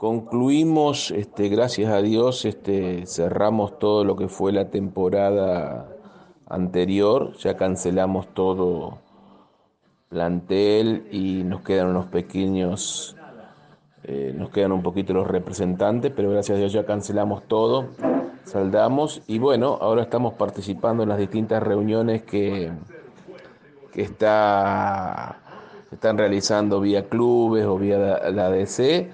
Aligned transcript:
concluimos, 0.00 1.10
este, 1.10 1.50
gracias 1.50 1.92
a 1.92 2.00
Dios, 2.00 2.46
este, 2.46 3.04
cerramos 3.06 3.78
todo 3.78 4.02
lo 4.02 4.16
que 4.16 4.28
fue 4.28 4.50
la 4.50 4.70
temporada 4.70 5.90
anterior, 6.48 7.36
ya 7.36 7.58
cancelamos 7.58 8.32
todo 8.32 8.98
plantel 10.08 11.06
y 11.12 11.44
nos 11.44 11.60
quedan 11.60 11.88
unos 11.88 12.06
pequeños, 12.06 13.14
eh, 14.04 14.32
nos 14.34 14.48
quedan 14.48 14.72
un 14.72 14.82
poquito 14.82 15.12
los 15.12 15.26
representantes, 15.26 16.10
pero 16.16 16.30
gracias 16.30 16.56
a 16.56 16.58
Dios 16.58 16.72
ya 16.72 16.86
cancelamos 16.86 17.42
todo, 17.42 17.88
saldamos 18.44 19.20
y 19.26 19.38
bueno, 19.38 19.76
ahora 19.82 20.00
estamos 20.00 20.32
participando 20.32 21.02
en 21.02 21.10
las 21.10 21.18
distintas 21.18 21.62
reuniones 21.62 22.22
que, 22.22 22.72
que 23.92 24.00
está, 24.00 25.40
están 25.92 26.16
realizando 26.16 26.80
vía 26.80 27.06
clubes 27.06 27.66
o 27.66 27.76
vía 27.76 27.98
la, 28.30 28.48
DC. 28.48 29.10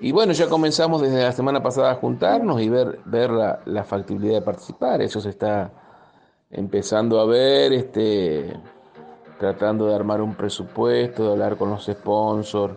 Y 0.00 0.12
bueno, 0.12 0.32
ya 0.32 0.48
comenzamos 0.48 1.00
desde 1.02 1.22
la 1.22 1.32
semana 1.32 1.62
pasada 1.62 1.92
a 1.92 1.94
juntarnos 1.94 2.60
y 2.60 2.68
ver, 2.68 2.98
ver 3.04 3.30
la, 3.30 3.84
factibilidad 3.84 4.34
de 4.34 4.42
participar. 4.42 5.00
Eso 5.00 5.20
se 5.20 5.30
está 5.30 5.70
empezando 6.50 7.20
a 7.20 7.26
ver, 7.26 7.72
este, 7.72 8.52
tratando 9.38 9.86
de 9.86 9.94
armar 9.94 10.20
un 10.20 10.34
presupuesto, 10.34 11.24
de 11.24 11.32
hablar 11.32 11.56
con 11.56 11.70
los 11.70 11.84
sponsors, 11.86 12.74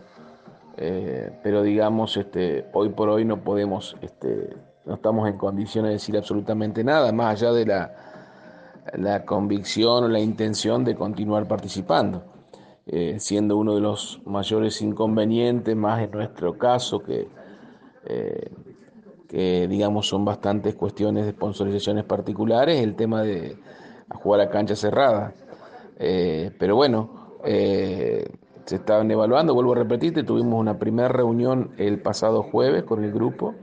eh, 0.77 1.31
pero 1.41 1.63
digamos, 1.63 2.15
este, 2.17 2.67
hoy 2.73 2.89
por 2.89 3.09
hoy 3.09 3.25
no 3.25 3.43
podemos, 3.43 3.95
este, 4.01 4.55
no 4.85 4.93
estamos 4.95 5.27
en 5.27 5.37
condiciones 5.37 5.89
de 5.89 5.93
decir 5.93 6.15
absolutamente 6.15 6.83
nada, 6.83 7.11
más 7.11 7.41
allá 7.41 7.51
de 7.51 7.65
la, 7.65 7.91
la 8.93 9.25
convicción 9.25 10.03
o 10.03 10.07
la 10.07 10.19
intención 10.19 10.85
de 10.85 10.95
continuar 10.95 11.47
participando, 11.47 12.23
eh, 12.87 13.17
siendo 13.19 13.57
uno 13.57 13.75
de 13.75 13.81
los 13.81 14.21
mayores 14.25 14.81
inconvenientes, 14.81 15.75
más 15.75 16.01
en 16.01 16.11
nuestro 16.11 16.57
caso, 16.57 17.03
que, 17.03 17.27
eh, 18.05 18.49
que 19.27 19.67
digamos 19.67 20.07
son 20.07 20.23
bastantes 20.25 20.75
cuestiones 20.75 21.25
de 21.25 21.31
sponsorizaciones 21.31 22.05
particulares, 22.05 22.81
el 22.81 22.95
tema 22.95 23.23
de 23.23 23.57
jugar 24.15 24.41
a 24.41 24.49
cancha 24.49 24.75
cerrada. 24.75 25.33
Eh, 25.99 26.51
pero 26.59 26.75
bueno, 26.75 27.09
eh, 27.43 28.29
se 28.65 28.75
estaban 28.75 29.09
evaluando, 29.09 29.53
vuelvo 29.53 29.73
a 29.73 29.77
repetirte, 29.77 30.23
tuvimos 30.23 30.59
una 30.59 30.77
primera 30.77 31.07
reunión 31.07 31.71
el 31.77 31.99
pasado 31.99 32.43
jueves 32.43 32.83
con 32.83 33.03
el 33.03 33.11
grupo, 33.11 33.55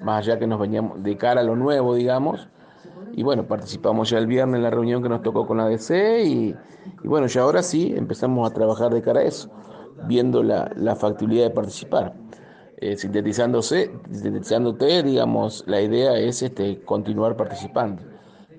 más 0.00 0.26
allá 0.26 0.38
que 0.38 0.46
nos 0.46 0.60
veníamos 0.60 1.02
de 1.02 1.16
cara 1.16 1.40
a 1.40 1.44
lo 1.44 1.56
nuevo, 1.56 1.94
digamos, 1.94 2.48
y 3.16 3.22
bueno, 3.22 3.46
participamos 3.46 4.10
ya 4.10 4.18
el 4.18 4.26
viernes 4.26 4.56
en 4.56 4.62
la 4.62 4.70
reunión 4.70 5.02
que 5.02 5.08
nos 5.08 5.22
tocó 5.22 5.46
con 5.46 5.58
la 5.58 5.68
DC 5.68 6.24
y, 6.24 6.54
bueno, 7.04 7.26
ya 7.26 7.42
ahora 7.42 7.62
sí 7.62 7.94
empezamos 7.96 8.50
a 8.50 8.54
trabajar 8.54 8.92
de 8.92 9.02
cara 9.02 9.20
a 9.20 9.24
eso, 9.24 9.50
viendo 10.06 10.42
la, 10.42 10.96
factibilidad 10.96 11.44
de 11.44 11.50
participar. 11.50 12.14
Eh, 12.78 12.96
sintetizándose, 12.96 13.92
sintetizándote, 14.10 15.02
digamos, 15.02 15.64
la 15.66 15.80
idea 15.80 16.18
es 16.18 16.42
este, 16.42 16.82
continuar 16.82 17.36
participando. 17.36 18.02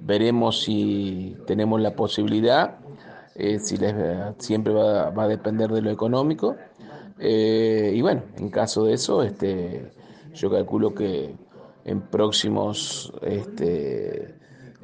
Veremos 0.02 0.62
si 0.62 1.36
tenemos 1.46 1.82
la 1.82 1.96
posibilidad 1.96 2.80
eh, 3.36 3.60
si 3.60 3.76
les, 3.76 3.94
siempre 4.38 4.74
va, 4.74 5.10
a 5.10 5.28
depender 5.28 5.70
de 5.70 5.82
lo 5.82 5.92
económico. 5.92 6.56
Eh, 7.20 7.92
y 7.94 8.02
bueno, 8.02 8.24
en 8.38 8.50
caso 8.50 8.86
de 8.86 8.94
eso, 8.94 9.24
este, 9.24 9.92
yo 10.34 10.50
calculo 10.50 10.94
que 10.96 11.36
en 11.84 12.02
próximos, 12.02 13.14
este, 13.22 14.36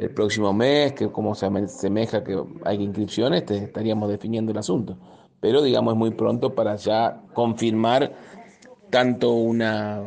el 0.02 0.10
próximo 0.10 0.52
mes, 0.52 0.94
que 0.94 1.12
como 1.12 1.36
se 1.36 1.46
asemeja 1.46 2.24
que 2.24 2.36
hay 2.66 2.82
inscripciones, 2.82 3.42
este, 3.42 3.58
estaríamos 3.58 4.10
definiendo 4.10 4.52
el 4.52 4.58
asunto. 4.58 4.98
Pero 5.40 5.62
digamos 5.62 5.94
es 5.94 5.98
muy 5.98 6.12
pronto 6.12 6.56
para 6.56 6.76
ya 6.76 7.22
confirmar 7.34 8.12
tanto 8.90 9.34
una 9.34 10.04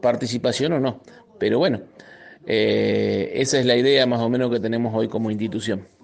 participación 0.00 0.74
o 0.74 0.80
no. 0.80 1.00
Pero 1.40 1.58
bueno, 1.58 1.80
eh, 2.46 3.32
esa 3.34 3.58
es 3.58 3.66
la 3.66 3.76
idea 3.76 4.06
más 4.06 4.20
o 4.20 4.28
menos 4.28 4.48
que 4.50 4.60
tenemos 4.60 4.94
hoy 4.94 5.08
como 5.08 5.30
institución. 5.30 5.88